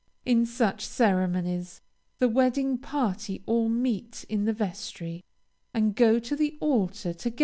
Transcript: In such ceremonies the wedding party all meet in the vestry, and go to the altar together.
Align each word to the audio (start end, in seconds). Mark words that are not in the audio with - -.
In 0.25 0.47
such 0.47 0.87
ceremonies 0.87 1.79
the 2.17 2.27
wedding 2.27 2.79
party 2.79 3.43
all 3.45 3.69
meet 3.69 4.25
in 4.29 4.45
the 4.45 4.53
vestry, 4.53 5.23
and 5.75 5.95
go 5.95 6.17
to 6.17 6.35
the 6.35 6.57
altar 6.59 7.13
together. 7.13 7.39